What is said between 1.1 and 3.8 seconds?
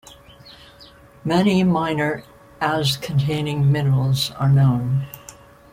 Many minor As-containing